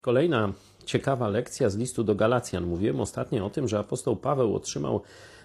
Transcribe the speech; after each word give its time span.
Kolejna 0.00 0.52
ciekawa 0.84 1.28
lekcja 1.28 1.70
z 1.70 1.76
listu 1.76 2.04
do 2.04 2.14
Galacjan. 2.14 2.66
Mówiłem 2.66 3.00
ostatnio 3.00 3.46
o 3.46 3.50
tym, 3.50 3.68
że 3.68 3.78
apostoł 3.78 4.16
Paweł 4.16 4.56
otrzymał 4.56 5.02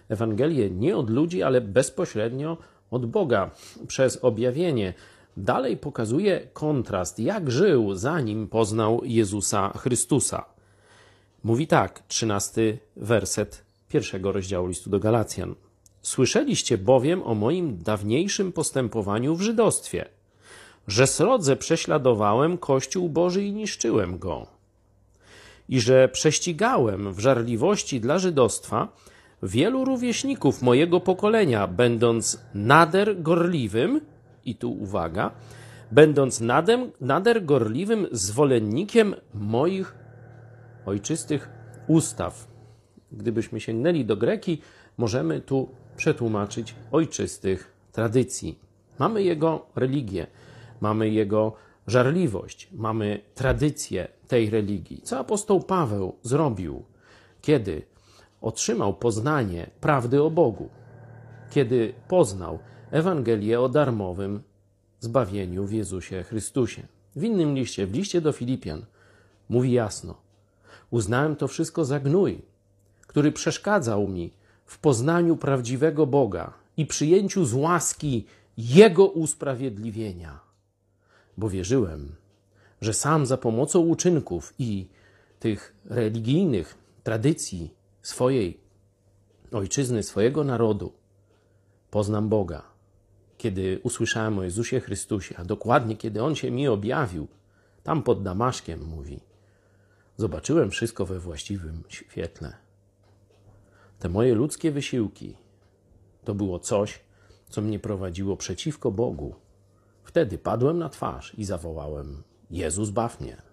Ewangelię 0.09 0.69
nie 0.69 0.97
od 0.97 1.09
ludzi, 1.09 1.43
ale 1.43 1.61
bezpośrednio 1.61 2.57
od 2.91 3.05
Boga 3.05 3.51
przez 3.87 4.19
objawienie. 4.21 4.93
Dalej 5.37 5.77
pokazuje 5.77 6.47
kontrast, 6.53 7.19
jak 7.19 7.51
żył, 7.51 7.95
zanim 7.95 8.47
poznał 8.47 9.01
Jezusa 9.03 9.73
Chrystusa. 9.77 10.45
Mówi 11.43 11.67
tak, 11.67 12.03
trzynasty 12.07 12.77
werset 12.95 13.65
pierwszego 13.89 14.31
rozdziału 14.31 14.67
listu 14.67 14.89
do 14.89 14.99
Galacjan. 14.99 15.55
Słyszeliście 16.01 16.77
bowiem 16.77 17.23
o 17.23 17.35
moim 17.35 17.77
dawniejszym 17.77 18.51
postępowaniu 18.51 19.35
w 19.35 19.41
żydostwie, 19.41 20.05
że 20.87 21.07
srodze 21.07 21.55
prześladowałem 21.55 22.57
Kościół 22.57 23.09
Boży 23.09 23.43
i 23.43 23.51
niszczyłem 23.53 24.17
go, 24.17 24.47
i 25.69 25.79
że 25.79 26.09
prześcigałem 26.09 27.13
w 27.13 27.19
żarliwości 27.19 27.99
dla 27.99 28.19
żydostwa 28.19 28.87
wielu 29.43 29.85
rówieśników 29.85 30.61
mojego 30.61 30.99
pokolenia, 30.99 31.67
będąc 31.67 32.41
nader 32.53 33.21
gorliwym, 33.21 34.01
i 34.45 34.55
tu 34.55 34.71
uwaga, 34.71 35.31
będąc 35.91 36.41
nadem, 36.41 36.91
nader 37.01 37.45
gorliwym 37.45 38.07
zwolennikiem 38.11 39.15
moich 39.33 39.95
ojczystych 40.85 41.49
ustaw. 41.87 42.47
Gdybyśmy 43.11 43.59
sięgnęli 43.59 44.05
do 44.05 44.17
greki, 44.17 44.61
możemy 44.97 45.41
tu 45.41 45.69
przetłumaczyć 45.97 46.75
ojczystych 46.91 47.73
tradycji. 47.91 48.59
Mamy 48.99 49.23
jego 49.23 49.65
religię, 49.75 50.27
mamy 50.83 51.09
jego 51.09 51.53
żarliwość, 51.87 52.69
mamy 52.71 53.21
tradycję 53.35 54.07
tej 54.27 54.49
religii. 54.49 55.01
Co 55.03 55.19
apostoł 55.19 55.63
Paweł 55.63 56.15
zrobił, 56.21 56.83
kiedy 57.41 57.81
otrzymał 58.41 58.93
poznanie 58.93 59.69
prawdy 59.81 60.23
o 60.23 60.29
Bogu, 60.31 60.69
kiedy 61.51 61.93
poznał 62.07 62.59
Ewangelię 62.91 63.61
o 63.61 63.69
darmowym 63.69 64.41
zbawieniu 64.99 65.65
w 65.65 65.71
Jezusie 65.71 66.23
Chrystusie. 66.23 66.81
W 67.15 67.23
innym 67.23 67.55
liście, 67.55 67.87
w 67.87 67.93
liście 67.93 68.21
do 68.21 68.31
Filipian, 68.31 68.85
mówi 69.49 69.71
jasno: 69.71 70.15
Uznałem 70.91 71.35
to 71.35 71.47
wszystko 71.47 71.85
za 71.85 71.99
gnój, 71.99 72.41
który 73.07 73.31
przeszkadzał 73.31 74.07
mi 74.07 74.33
w 74.65 74.79
poznaniu 74.79 75.37
prawdziwego 75.37 76.05
Boga 76.05 76.53
i 76.77 76.85
przyjęciu 76.85 77.45
z 77.45 77.53
łaski 77.53 78.25
Jego 78.57 79.07
usprawiedliwienia, 79.07 80.52
bo 81.37 81.49
wierzyłem, 81.49 82.15
że 82.81 82.93
sam 82.93 83.25
za 83.25 83.37
pomocą 83.37 83.79
uczynków 83.79 84.53
i 84.59 84.87
tych 85.39 85.75
religijnych 85.85 86.75
tradycji 87.03 87.73
swojej 88.01 88.59
ojczyzny, 89.51 90.03
swojego 90.03 90.43
narodu 90.43 90.93
poznam 91.91 92.29
Boga. 92.29 92.61
Kiedy 93.37 93.79
usłyszałem 93.83 94.39
o 94.39 94.43
Jezusie 94.43 94.79
Chrystusie, 94.79 95.35
a 95.37 95.45
dokładnie 95.45 95.97
kiedy 95.97 96.23
On 96.23 96.35
się 96.35 96.51
mi 96.51 96.67
objawił, 96.67 97.27
tam 97.83 98.03
pod 98.03 98.23
Damaszkiem 98.23 98.83
mówi, 98.83 99.19
zobaczyłem 100.17 100.71
wszystko 100.71 101.05
we 101.05 101.19
właściwym 101.19 101.83
świetle. 101.89 102.53
Te 103.99 104.09
moje 104.09 104.35
ludzkie 104.35 104.71
wysiłki 104.71 105.37
to 106.23 106.35
było 106.35 106.59
coś, 106.59 106.99
co 107.49 107.61
mnie 107.61 107.79
prowadziło 107.79 108.37
przeciwko 108.37 108.91
Bogu. 108.91 109.35
Wtedy 110.03 110.37
padłem 110.37 110.77
na 110.77 110.89
twarz 110.89 111.35
i 111.37 111.45
zawołałem: 111.45 112.23
Jezus, 112.51 112.89
baw 112.89 113.21
mnie. 113.21 113.52